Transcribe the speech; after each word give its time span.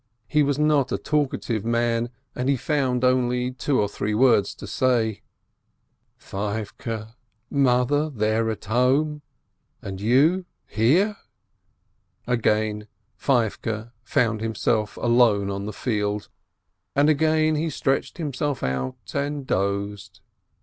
He 0.27 0.41
was 0.41 0.57
not 0.57 0.91
a 0.91 0.97
talk 0.97 1.31
ative 1.31 1.63
man, 1.63 2.09
and 2.33 2.49
he 2.49 2.57
found 2.57 3.03
only 3.03 3.51
two 3.51 3.79
or 3.79 3.87
three 3.87 4.15
words 4.15 4.55
to 4.55 4.65
say: 4.65 5.21
"Feivke, 6.19 7.13
Mother 7.51 8.09
there 8.09 8.49
at 8.49 8.65
home— 8.65 9.21
and 9.83 10.01
you— 10.01 10.45
here?" 10.65 11.17
Again 12.25 12.87
Feivke 13.15 13.91
found 14.03 14.41
himself 14.41 14.97
alone 14.97 15.51
on 15.51 15.67
the 15.67 15.71
field, 15.71 16.29
and 16.95 17.07
again 17.07 17.53
he 17.53 17.69
stretched 17.69 18.17
himself 18.17 18.63
out 18.63 19.13
and 19.13 19.45
dozed. 19.45 20.19